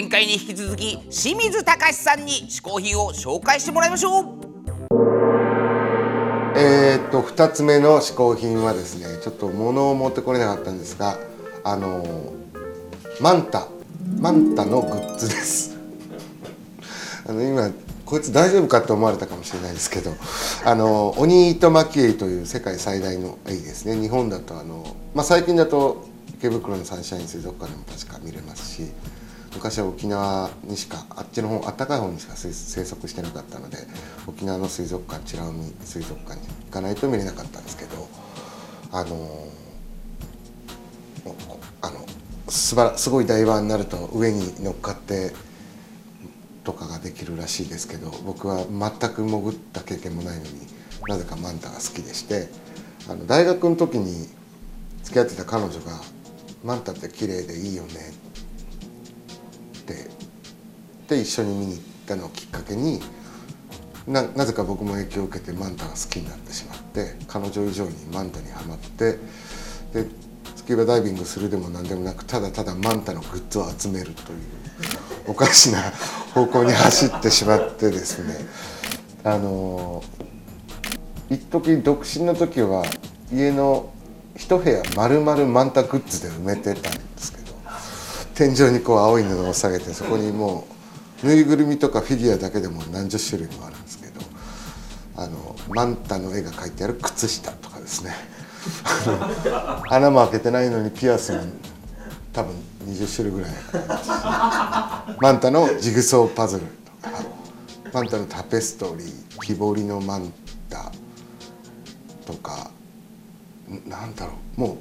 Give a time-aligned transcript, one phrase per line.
[0.00, 4.24] 前回に引き続き清水隆さんに嗜好品を紹介してもらいましょう。
[6.56, 11.18] えー、っと2つ目の嗜好品はですねちょっと物を持ってこれなかったんですが
[11.64, 12.32] あの
[13.20, 13.68] マンタ。
[14.18, 15.76] マンタのグッズです。
[17.28, 17.70] あの今
[18.06, 20.14] こいつ大丈夫かと思われたかもしれないですけど
[20.64, 24.00] あのオニートマキエイという世界最大のエイですね。
[24.00, 26.06] 日本だとあの、まあ、最近だと
[26.38, 28.90] 池袋のサンシャイン水族館でも確か見れますし
[29.54, 33.78] 昔は沖縄にしかあっちの方あったかい方にしか生息してなかったので
[34.26, 38.08] 沖縄の水族館美ら海水族館に行かないと見れなかったんですけど
[38.92, 39.48] あの
[41.82, 42.06] あの
[42.48, 45.32] すばらすごいダイバーになると上に乗っかって
[46.64, 50.50] とかができるらしいですけど僕は全く潜った経験もないのに
[51.08, 52.48] なぜかマンタが好きでして
[53.08, 54.28] あの大学の時に
[55.02, 56.00] 付き合ってた彼女が
[56.62, 58.29] 「マンタって綺麗でいいよね」って
[61.10, 63.00] で一緒に見に行ったのをきっかけに
[64.06, 69.18] ななぜか僕も影響を受けてマンタが好きになってしまって彼女以上にマンタにはまって
[69.92, 70.06] で
[70.56, 74.38] スキューバダイビングするでも何でもなくただただマンタのグッズを集めるという
[75.26, 75.82] おかしな
[76.32, 78.34] 方向に走ってしまってですね。
[79.22, 80.02] あの
[81.28, 82.84] 一時独身の時は
[83.32, 83.92] 家の
[84.34, 87.54] 一部屋丸々マンタグッズで埋めてたんですけど
[88.34, 90.69] 天井にこう青い布を下げてそこにもう
[91.22, 94.20] ぬいぐるみとかフィギュアだけでも何十種類もあるんですけど
[95.16, 98.14] あのマンタの絵が描いてある靴下とかですね。
[99.88, 101.40] 穴も開けてないのにピアスも
[102.32, 102.54] 多分
[102.86, 103.50] 20種類ぐらい
[105.20, 106.66] マンタのジグソーパズル
[107.02, 107.24] とか
[107.92, 110.32] マンタのタペストリー木彫りのマン
[110.68, 110.92] タ
[112.26, 112.70] とか
[113.86, 114.78] なんだろうも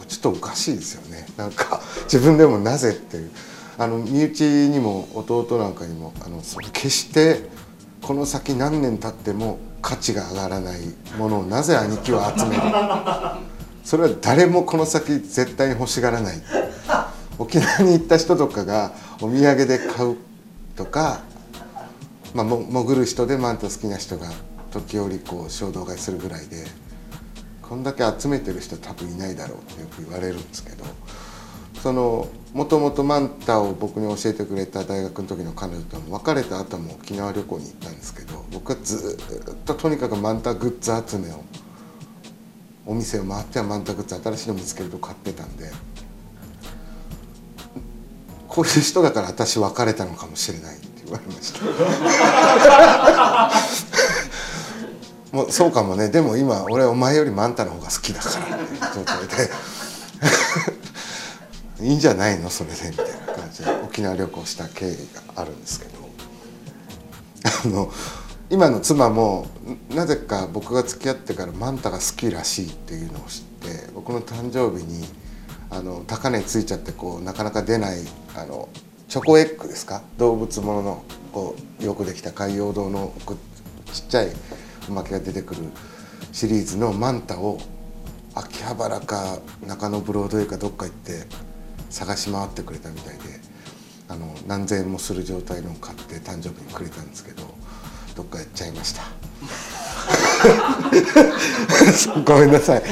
[0.00, 1.26] うちょっとおかしいですよね。
[1.36, 3.30] なんか自分でもなぜっていう。
[3.78, 6.38] あの身内にも弟なんかにもあの
[6.72, 7.48] 決して
[8.00, 10.80] この先何年経っても価値が上がらない
[11.18, 12.62] ものをなぜ兄貴は集める？
[13.84, 16.36] それは誰もこの先絶対に欲しがらない。
[17.38, 20.16] 沖縄に行った人とかがお土産で買う
[20.74, 21.20] とか、
[22.34, 24.30] まあ、も潜る人でマント好きな人が
[24.70, 26.64] 時折こう衝動買いするぐらいで
[27.60, 30.84] こんだけ集めてる人多分いないだろうってよく言われるんですけど。
[31.82, 39.18] そのもともとマンタを僕に教えてくれた大学の時の彼女とも別れた後も沖縄旅行に行ったんですけど僕はず
[39.52, 41.44] っととにかくマンタグッズ集めを
[42.86, 45.70] お店を回ってはマンタグッズ新しいの見つけると買ってたんで
[48.48, 51.60] こういう人だから私別れたのかもしれないって言われました。
[55.36, 56.08] もうそうかもね。
[56.08, 59.52] でも今俺お前よりマンタの方が好きだからっていう状態で
[61.80, 62.48] いいんじゃないの？
[62.50, 64.96] それでみたいな感じで沖縄旅行した経緯
[65.34, 66.06] があるんですけど。
[67.64, 67.92] あの
[68.48, 69.46] 今の妻も
[69.90, 75.04] なぜか僕が付き合ってからマンタが好きらしいっていうのを知って僕の誕生日に
[75.68, 77.98] あの高値ついちゃってこうなかなか出ない
[78.36, 78.68] あの
[79.08, 80.02] チョコエッグですか？
[80.16, 83.12] 動物もののこうよくできた海洋堂の
[83.92, 84.28] ちっちゃい
[84.88, 85.62] おまけが出てくる
[86.32, 87.58] シリーズのマンタを
[88.34, 91.26] 秋葉原か中野ブロードウェイかどっか行って
[91.90, 93.24] 探し回ってくれたみたいで
[94.08, 97.42] あの何千円もする状態のを買って誕生日にくれたんですけど
[98.14, 99.02] どっかやっちゃいました。
[102.24, 102.82] ごめんなさい。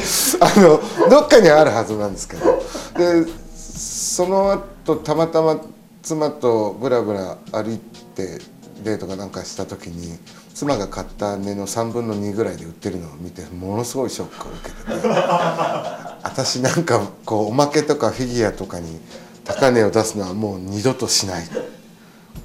[0.40, 2.62] あのどっかにあるはずなんですけど。
[2.98, 3.24] で
[3.54, 5.58] その後たまたま
[6.02, 8.38] 妻とブラブラ歩いて
[8.84, 10.18] デートかなんかした時に
[10.54, 15.08] 妻が買った値の3分の2ぐらいで売ってるのを見てものすごいショックを受けてて。
[16.24, 19.00] 私なんかこうおまけとかフィギュアとかに
[19.44, 21.48] 高値を出すのはもう二度としない。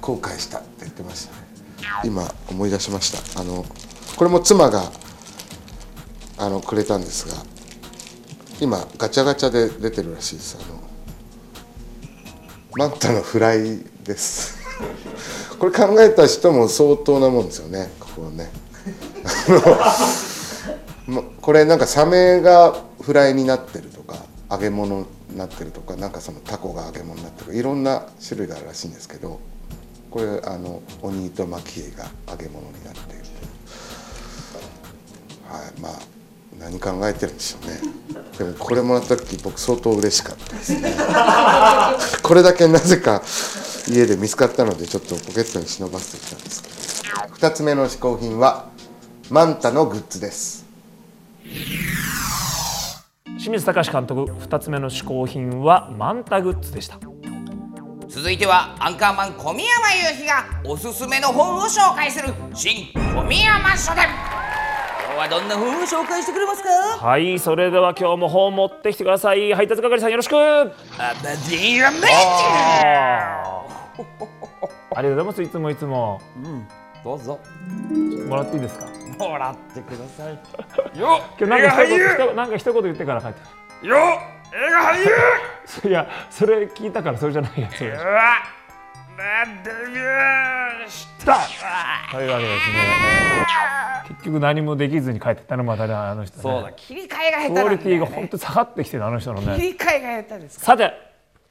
[0.00, 1.46] 後悔したって言ってましたね。
[2.04, 3.40] 今思い出しました。
[3.40, 3.64] あの
[4.16, 4.90] これも妻が
[6.38, 7.34] あのくれたんですが
[8.60, 10.58] 今ガチャガチャで出てるらしいです。
[10.60, 10.80] あの
[12.76, 14.56] マンタのフライです
[15.60, 17.90] これ考えた人も相当なもんですよね。
[18.00, 18.50] ここね。
[21.42, 24.16] これなんかサメがフライになってるとか
[24.50, 29.38] 揚げ物になってるとかなんかそのタコが揚げ物になってるとかいろんな種類があるらしいんですけど
[30.10, 33.24] これあのオニとマキエが揚げ物になっている
[35.46, 35.92] はいまあ
[36.58, 37.80] 何考えてるんでしょうね。
[38.38, 40.94] でもこれもらった時僕相当嬉しかったですね。
[42.22, 43.22] これだけなぜか
[43.90, 46.62] 家で見つかったのでちょっとポケットに忍ばせてきたんです
[47.02, 47.14] けど。
[47.48, 48.68] 2つ目の嗜好品は
[49.30, 50.64] マンタのグッズです。
[53.38, 56.98] 清水隆監督2つ目の嗜好品はマンタグッズでした。
[58.08, 64.08] 続いてはアンカーマン小宮山雄飛がおすすめの本を紹介する新小宮山書店。
[65.06, 66.68] 今日はどんな本を紹介してくれますか？
[67.06, 69.54] はいそれでは今日も本持ってきてください。
[69.54, 70.34] 配達係さんよろしく
[74.94, 75.42] ありがとうございます。
[75.42, 76.20] いつもいつも。
[77.04, 77.38] どうぞ。
[78.28, 78.86] もらっていいですか？
[79.18, 80.34] もらってください。
[80.98, 81.88] よ今日なんか一
[82.26, 83.86] 言なんか一言言ってから帰って。
[83.86, 83.96] よ
[84.52, 84.98] 映画俳
[85.86, 85.90] 優！
[85.90, 87.82] いやそれ聞いたからそれじゃないやつ。
[87.84, 87.94] うわ
[89.16, 91.36] デビューした？
[92.10, 92.76] というわけでですね
[94.08, 96.42] 結局何もできずに帰ってったのまたねあの人ね。
[96.42, 101.09] そうだ切り替えが下手クオリなんだよ、ね、ティが本当に下がってきてるあの人の切ねり替えが下手ですさて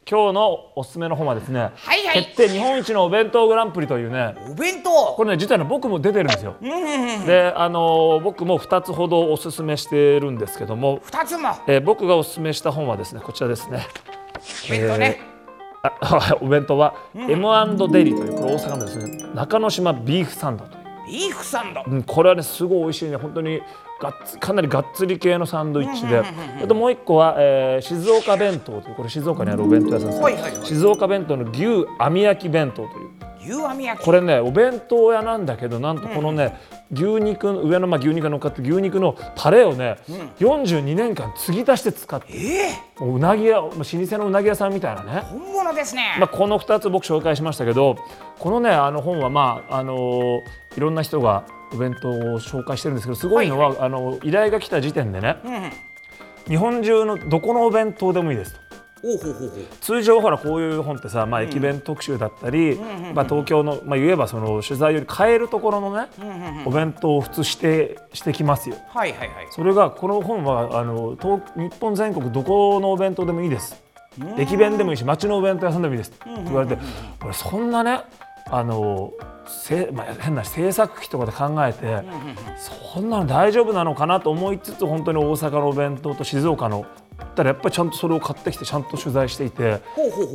[0.09, 2.25] 今日のおすすめの本はですね、はいはい。
[2.25, 4.89] 決定日本一のお弁当グランプリというねお弁当。
[5.15, 6.55] これね実はね僕も出てるんですよ。
[6.61, 11.49] であのー僕も2つほどおすすめしてるんですけども、二つも。
[11.67, 13.85] えー僕がおすすめした本はですねこちらですね。
[14.67, 15.19] お弁当ね、
[15.83, 20.77] あ お弁当は M& デリというこれ大阪のですね中之島ビーフサンドと
[21.09, 21.19] いう。
[21.19, 23.17] ビーフサンドうん、これはねすごい美味しいね。
[23.17, 23.61] 本当に
[24.01, 26.23] がっつかなりがっつり系のサンドイッチで。
[26.63, 33.09] あともう一個は、えー静岡弁当というこれ静岡にあるお弁当屋さんです静岡弁当の牛網焼き弁当という
[33.49, 34.05] 牛網焼き。
[34.05, 36.57] これねお弁当屋なんだけどなんとこのね、
[36.91, 39.97] 牛肉の上のまあ牛肉が乗っかって牛肉のタレをね、
[40.39, 43.03] 42年間継ぎ足して使ってええ。
[43.03, 47.97] もううなぎ屋老舗のうなぎ屋さんみたいなね、本物ですね、まあ、この2つ僕紹介しましたけど
[48.37, 50.41] このねあの本はまああのー
[50.77, 55.37] いろんな人がお弁当を紹介してるんですけどすごいのは、あの依頼が来た時点でね、
[56.47, 58.68] 日本中のどこのお弁当でもいいですと。
[59.81, 62.77] 通常ほらこういう本ってさ、まあ、駅弁特集だったり、
[63.13, 66.07] まあ、東京の、まあ、言えばその取材より買えるところのね、
[66.65, 68.75] お弁当を普通してしてきますよ。
[68.89, 69.47] はいはいはい。
[69.51, 73.81] それがこの本はあの東日本全国どこのお弁当でもいいです。
[74.37, 76.11] 駅弁でもいいし町のお弁当屋さんでもいいです。
[76.11, 76.77] って言われて
[77.23, 78.01] 俺そんなね
[78.51, 79.13] あの
[79.45, 82.03] せ、まあ、変な制作費とかで考えて
[82.57, 86.85] そんなの大丈夫なのかなと思いつつ本当に大阪のお弁当と静岡の
[87.35, 89.81] たらやっぱりちゃんとそれを買ってきてちゃんと取材していて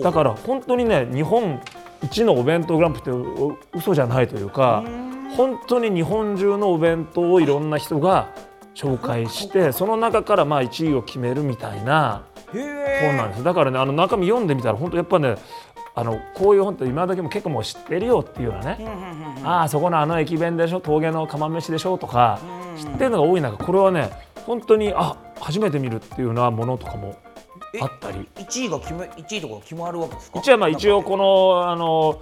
[0.02, 1.60] だから本当にね日本
[2.02, 4.84] 一のお弁当グランプリってう嘘じゃないというか
[5.36, 8.28] 本当に日本中のお弁当をいろんな人が
[8.75, 13.44] 紹介してその中からまあ1位を決めるみたいなへ本なんです。
[13.44, 15.37] だからねあの中身読んでみたら本当やっぱね
[15.96, 18.87] あのこういう本って今時も結構もう知ってるよっていうようなね。
[19.44, 22.40] ああそこのあの駅弁でしょ峠の釜飯でしょとか
[22.76, 24.10] 知ってるのが多い中これはね
[24.46, 27.17] 本当にあ初めて見るっていうようなものとかも
[27.81, 28.29] あったり。
[28.37, 30.38] 1位が決め1位とか決まるわけですか？
[30.38, 32.20] 一応まあ一応このあの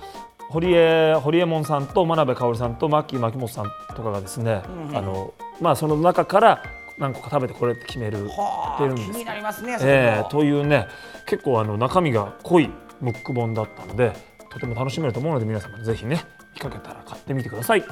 [0.50, 3.66] 堀江堀江門さんと真鍋かおりさんとマッキー牧本さん
[3.96, 4.62] とかがですね、
[4.94, 6.62] あのまあその中から
[6.98, 9.12] 何個か食べてこれって決めるはあってるんです。
[9.12, 10.88] 気になりますねえーというね
[11.26, 12.70] 結構あの中身が濃い
[13.00, 14.12] ムック本だったので
[14.50, 16.22] とても楽しめると思うので皆様ぜひね
[16.54, 17.84] 見かけたら買ってみてください。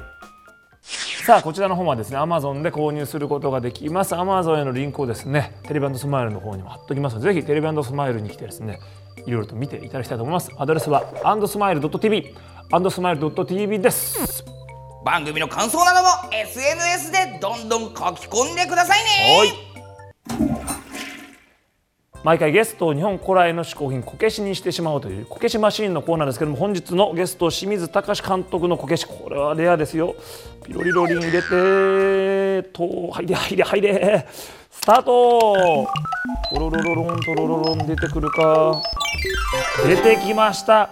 [1.25, 4.15] さあこちらの本はですね Amazon で購入することができます。
[4.15, 8.81] Amazon へのリンクをですねテレビスマイルの方にも貼っておきますのでぜひテレビスマイルに来てですね
[9.27, 10.51] いろいろと見ていただきたいと思います。
[10.57, 12.35] アドレスは andsmile.tv
[12.71, 14.45] andsmile.tv です。
[15.05, 19.39] 番組の感想なども SNS でどんどん書き込んでくださいね。
[19.39, 19.70] はい
[22.23, 30.15] 毎回ゲストを日本古来の嗜好品こけしにしてしまおうというこけしマシーンのコーナーですけども本日のゲスト清水隆監督のこけしこれはレアですよ。
[30.63, 34.27] ピロリロリン入れてと入れ入れ入れ
[34.71, 35.87] スタート。
[36.53, 38.83] トロロロロントロロロン出てくるか。
[39.87, 40.91] 出てきました。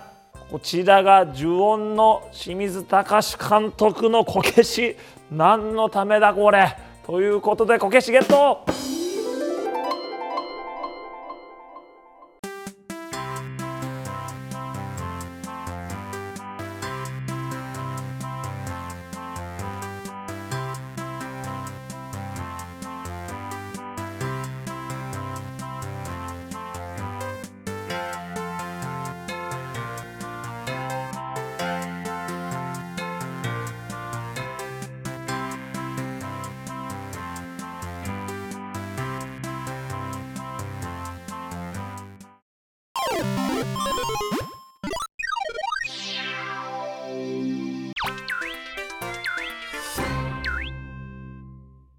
[0.50, 4.96] こちらが呪音の清水隆監督のこけし。
[5.30, 6.74] 何のためだこれ。
[7.06, 8.97] ということでこけしゲット。